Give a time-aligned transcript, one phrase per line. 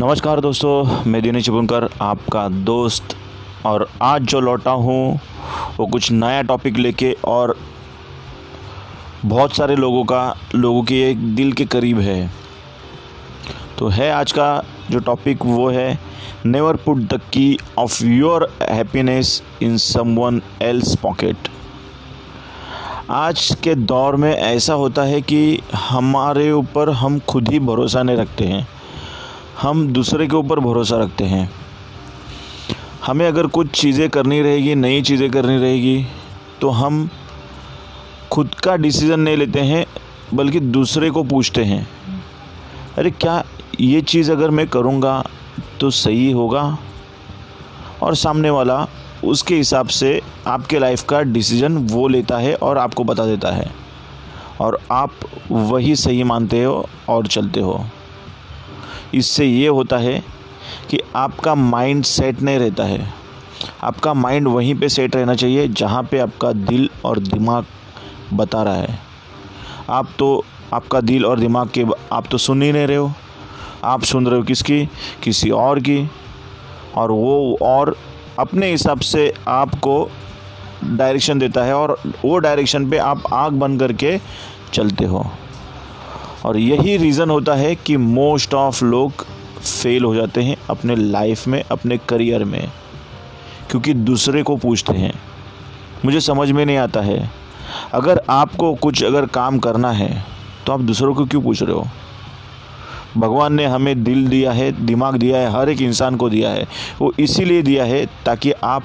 [0.00, 3.14] नमस्कार दोस्तों, मैं दिनेश चिपनकर, आपका दोस्त।
[3.66, 5.20] और आज जो लौटा हूँ,
[5.78, 7.54] वो कुछ नया टॉपिक लेके और
[9.24, 12.30] बहुत सारे लोगों का, लोगों के एक दिल के करीब है।
[13.78, 15.98] तो है आज का जो टॉपिक वो है
[16.46, 21.48] never put the key of your happiness in someone else pocket
[23.10, 28.16] आज के दौर में ऐसा होता है कि हमारे ऊपर हम खुद ही भरोसा नहीं
[28.16, 28.66] रखते हैं।
[29.62, 31.50] हम दूसरे के ऊपर भरोसा रखते हैं।
[33.06, 36.06] हमें अगर कुछ चीज़ें करनी रहेगी, नई चीज़ें करनी रहेगी
[36.60, 37.08] तो हम
[38.32, 39.84] खुद का डिसीज़न नहीं लेते हैं,
[40.34, 41.86] बल्कि दूसरे को पूछते हैं।
[42.98, 43.42] अरे क्या
[43.80, 45.22] ये चीज़ अगर मैं करूँगा
[45.80, 46.78] तो सही होगा?
[48.02, 48.86] और सामने वाला
[49.24, 53.70] उसके हिसाब से आपके लाइफ का डिसीज़न वो लेता है और आपको बता देता है।
[54.60, 55.12] और आप
[55.50, 57.84] वही सही मानते हो और चलते हो।
[59.14, 60.24] इससे ये होता है
[60.90, 63.14] कि आपका माइंड सेट नहीं रहता है।
[63.82, 67.66] आपका माइंड वहीं पे सेट रहना चाहिए जहाँ पे आपका दिल और दिमाग
[68.32, 68.98] बता रहा है।
[69.90, 73.12] आप तो आपका दिल और दिमाग के, आप तो सुन ही नहीं रहे हो।
[73.84, 74.86] आप सुन रहे हो किसकी?
[75.22, 76.10] किसी और की।
[76.96, 77.96] और वो और
[78.38, 80.10] अपने हिसाब से आपको
[80.84, 84.20] डायरेक्शन देता है और वो डायरेक्शन पे आप आँख बंद करके
[84.72, 85.30] चलते हो।
[86.44, 89.24] और यही रीज़न होता है कि मोस्ट ऑफ़ लोग
[89.58, 92.70] फेल हो जाते हैं अपने लाइफ में, अपने करियर में,
[93.70, 95.12] क्योंकि दूसरे को पूछते हैं।
[96.04, 97.30] मुझे समझ में नहीं आता है।
[97.94, 100.24] अगर आपको कुछ अगर काम करना है
[100.66, 101.86] तो आप दूसरों को क्यों पूछ रहे हो?
[103.16, 106.66] भगवान ने हमें दिल दिया है, दिमाग दिया है, हर एक इंसान को दिया है।
[107.00, 108.82] वो इसीलिए दिया है ताकि आप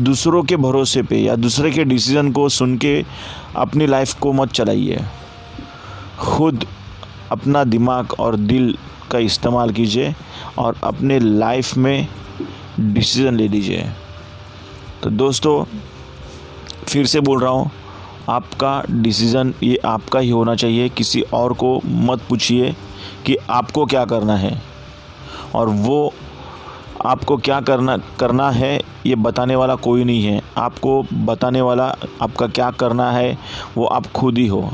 [0.00, 3.04] दूसरों के भरोसे पे या दूसरे के डिसीज़न को सुन के
[3.56, 5.00] अपनी लाइफ को मत चलाइए।
[6.18, 6.64] खुद
[7.32, 8.76] अपना दिमाग और दिल
[9.10, 10.14] का इस्तेमाल कीजिए
[10.58, 12.08] और अपने लाइफ में
[12.80, 13.90] डिसीज़न ले लीजिए।
[15.02, 15.64] तो दोस्तों,
[16.88, 17.70] फिर से बोल रहा हूँ,
[18.28, 22.76] आपका डिसीज़न ये आपका ही होना चाहिए। किसी और को मत पूछिए
[23.26, 24.62] कि आपको क्या करना है।
[25.54, 26.12] और वो
[27.06, 32.46] आपको क्या करना करना है, ये बताने वाला कोई नहीं है। आपको बताने वाला, आपका
[32.46, 33.38] क्या करना है,
[33.76, 34.72] वो आप खुद ही हो।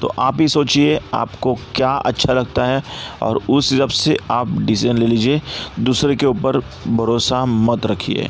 [0.00, 2.82] तो आप ही सोचिए आपको क्या अच्छा लगता है
[3.22, 5.40] और उस हिसाब से आप डिसीज़न ले लीजिए।
[5.80, 8.28] दूसरे के ऊपर भरोसा मत रखिए।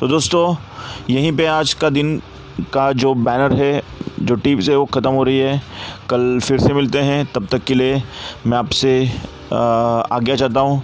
[0.00, 0.54] तो दोस्तों,
[1.10, 2.20] यहीं पे आज का दिन
[2.72, 3.82] का जो बैनर है,
[4.20, 5.60] जो टिप्स है, वो ख़त्म हो रही है।
[6.10, 8.02] कल फिर से मिलते हैं। तब तक के लिए
[8.46, 8.98] मैं आपसे
[9.52, 10.82] आज्ञा चाहता हूँ।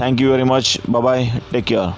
[0.00, 1.92] Thank you very much bye bye take care